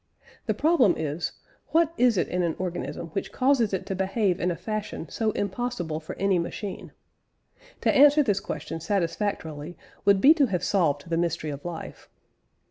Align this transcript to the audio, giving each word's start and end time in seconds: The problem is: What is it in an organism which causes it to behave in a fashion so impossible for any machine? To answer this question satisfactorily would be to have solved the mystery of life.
The 0.47 0.55
problem 0.55 0.95
is: 0.97 1.33
What 1.67 1.93
is 1.95 2.17
it 2.17 2.27
in 2.27 2.41
an 2.41 2.55
organism 2.57 3.09
which 3.09 3.31
causes 3.31 3.71
it 3.71 3.85
to 3.85 3.93
behave 3.93 4.39
in 4.39 4.49
a 4.49 4.55
fashion 4.55 5.07
so 5.09 5.29
impossible 5.33 5.99
for 5.99 6.15
any 6.17 6.39
machine? 6.39 6.91
To 7.81 7.95
answer 7.95 8.23
this 8.23 8.39
question 8.39 8.79
satisfactorily 8.79 9.77
would 10.03 10.19
be 10.19 10.33
to 10.33 10.47
have 10.47 10.63
solved 10.63 11.07
the 11.11 11.17
mystery 11.17 11.51
of 11.51 11.63
life. 11.65 12.09